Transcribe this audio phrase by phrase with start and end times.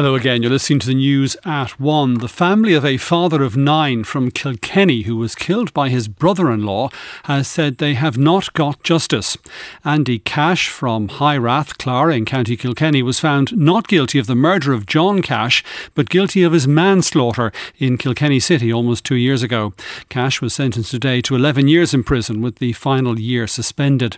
[0.00, 0.40] Hello again.
[0.40, 2.14] You're listening to the news at one.
[2.14, 6.50] The family of a father of nine from Kilkenny who was killed by his brother
[6.50, 6.88] in law
[7.24, 9.36] has said they have not got justice.
[9.84, 14.72] Andy Cash from High Rathclar in County Kilkenny was found not guilty of the murder
[14.72, 15.62] of John Cash,
[15.94, 19.74] but guilty of his manslaughter in Kilkenny City almost two years ago.
[20.08, 24.16] Cash was sentenced today to 11 years in prison with the final year suspended.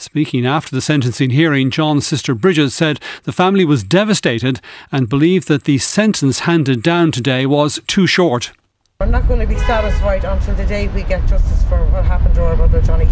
[0.00, 5.44] Speaking after the sentencing hearing, John's sister Bridget said the family was devastated and believe
[5.44, 8.50] that the sentence handed down today was too short.
[8.98, 12.34] We're not going to be satisfied until the day we get justice for what happened
[12.36, 13.10] to our brother Johnny.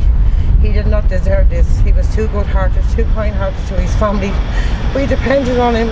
[0.62, 1.68] He did not deserve this.
[1.80, 4.32] He was too good hearted, too kind hearted to his family.
[4.96, 5.88] We depended on him.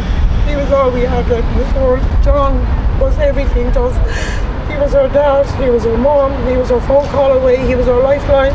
[0.49, 2.01] He was all we had left in this world.
[2.25, 2.57] John
[2.99, 3.97] was everything to us.
[4.71, 7.75] He was our dad, he was our mom, he was our phone call away, he
[7.75, 8.55] was our lifeline.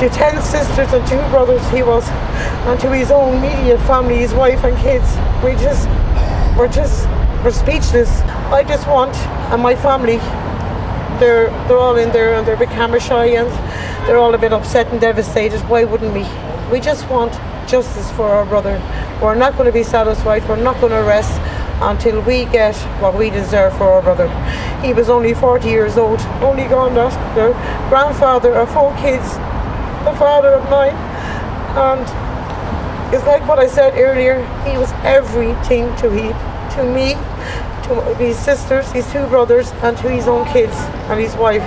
[0.00, 4.32] To ten sisters and two brothers he was, and to his own immediate family, his
[4.32, 5.06] wife and kids.
[5.44, 5.86] We just
[6.56, 7.08] we're just
[7.42, 8.20] we're speechless.
[8.52, 9.14] I just want
[9.52, 10.18] and my family
[11.18, 13.48] they're they're all in there and they're a bit camera shy and
[14.06, 15.60] they're all a bit upset and devastated.
[15.68, 16.26] Why wouldn't we?
[16.70, 17.32] We just want
[17.68, 18.80] justice for our brother.
[19.22, 20.46] We're not going to be satisfied.
[20.48, 21.40] We're not going to rest
[21.80, 24.28] until we get what we deserve for our brother.
[24.82, 27.52] He was only 40 years old, only gone that the
[27.88, 29.34] grandfather of four kids,
[30.04, 30.94] the father of nine,
[31.76, 32.31] and
[33.12, 34.42] it's like what I said earlier.
[34.64, 36.28] He was everything to he,
[36.76, 37.14] to me,
[37.84, 40.74] to his sisters, his two brothers, and to his own kids
[41.10, 41.62] and his wife.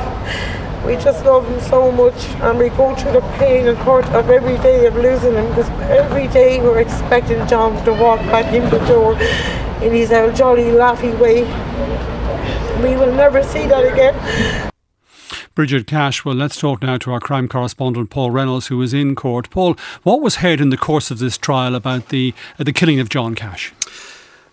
[0.86, 4.30] We just love him so much, and we go through the pain and hurt of
[4.30, 8.70] every day of losing him because every day we're expecting John to walk back in
[8.70, 9.14] the door
[9.84, 11.42] in his jolly, laughy way.
[12.82, 14.72] We will never see that again.
[15.56, 16.26] Bridget Cash.
[16.26, 19.50] Well, let's talk now to our crime correspondent Paul Reynolds, who was in court.
[19.50, 23.00] Paul, what was heard in the course of this trial about the uh, the killing
[23.00, 23.74] of John Cash?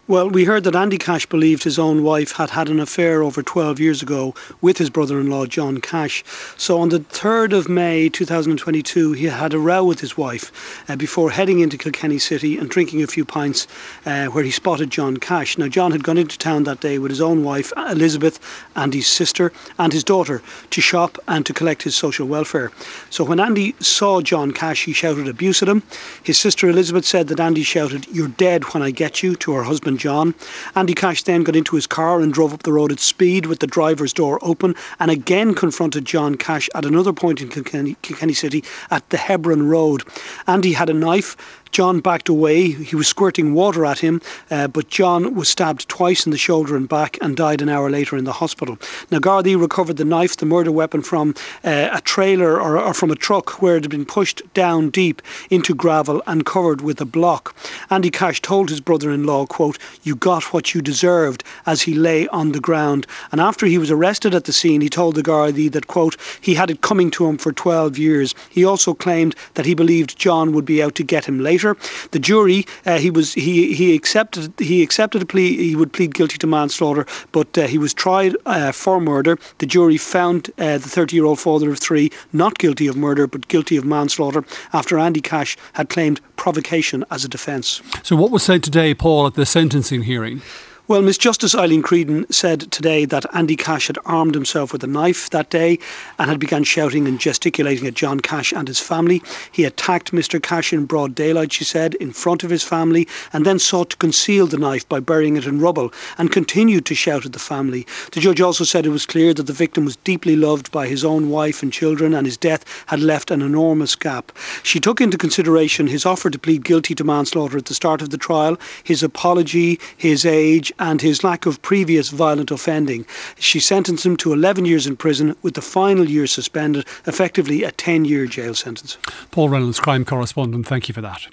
[0.09, 3.41] Well, we heard that Andy Cash believed his own wife had had an affair over
[3.41, 6.25] 12 years ago with his brother in law, John Cash.
[6.57, 10.97] So on the 3rd of May 2022, he had a row with his wife uh,
[10.97, 13.69] before heading into Kilkenny City and drinking a few pints
[14.05, 15.57] uh, where he spotted John Cash.
[15.57, 18.41] Now, John had gone into town that day with his own wife, Elizabeth,
[18.75, 22.73] and his sister and his daughter to shop and to collect his social welfare.
[23.11, 25.85] So when Andy saw John Cash, he shouted abuse at him.
[26.25, 29.63] His sister Elizabeth said that Andy shouted, You're dead when I get you, to her
[29.63, 30.35] husband John.
[30.75, 33.61] Andy Cash then got into his car and drove up the road at speed with
[33.61, 38.35] the driver's door open and again confronted John Cash at another point in Kilkenny, Kilkenny
[38.35, 40.03] City at the Hebron Road.
[40.47, 41.37] Andy had a knife
[41.73, 42.71] John backed away.
[42.71, 46.77] He was squirting water at him, uh, but John was stabbed twice in the shoulder
[46.77, 48.79] and back and died an hour later in the hospital.
[49.11, 51.35] Now, Gardaí recovered the knife, the murder weapon, from
[51.65, 55.23] uh, a trailer or, or, from a truck where it had been pushed down deep
[55.49, 57.57] into gravel and covered with a block.
[57.89, 62.53] Andy Cash told his brother-in-law, quote, you got what you deserved as he lay on
[62.53, 63.07] the ground.
[63.33, 66.55] And after he was arrested at the scene, he told the Gardaí that, quote, he
[66.55, 68.35] had it coming to him for 12 years.
[68.51, 71.81] He also claimed that he believed John would be out to get him later later.
[72.11, 75.57] The jury, uh, he was he he accepted he accepted a plea.
[75.57, 79.39] He would plead guilty to manslaughter, but uh, he was tried uh, for murder.
[79.59, 83.77] The jury found uh, the 30-year-old father of three not guilty of murder, but guilty
[83.77, 87.83] of manslaughter after Andy Cash had claimed provocation as a defence.
[88.03, 90.43] So, what was said today, Paul, at the sentencing hearing?
[90.89, 94.89] Well, Miss Justice Eileen Creedon said today that Andy Cash had armed himself with a
[94.89, 95.79] knife that day
[96.19, 99.23] and had begun shouting and gesticulating at John Cash and his family.
[99.53, 100.43] He attacked Mr.
[100.43, 103.97] Cash in broad daylight, she said, in front of his family, and then sought to
[103.99, 107.87] conceal the knife by burying it in rubble and continued to shout at the family.
[108.11, 111.05] The judge also said it was clear that the victim was deeply loved by his
[111.05, 114.33] own wife and children and his death had left an enormous gap.
[114.65, 118.11] She took into consideration his offer to plead guilty to manslaughter at the start of
[118.11, 123.07] the trial, his apology, his age, and his lack of previous violent offending.
[123.39, 127.71] She sentenced him to 11 years in prison with the final year suspended, effectively a
[127.71, 128.99] 10 year jail sentence.
[129.31, 131.29] Paul Reynolds, crime correspondent, thank you for that.